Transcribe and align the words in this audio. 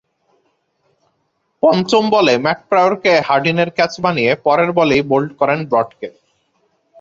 পঞ্চম 1.63 2.03
বলে 2.15 2.33
ম্যাট 2.43 2.59
প্রায়রকে 2.69 3.13
হাডিনের 3.27 3.69
ক্যাচ 3.77 3.93
বানিয়ে 4.03 4.31
পরের 4.45 4.69
বলেই 4.77 5.01
বোল্ড 5.09 5.29
করেন 5.39 5.59
ব্রডকে। 5.69 6.07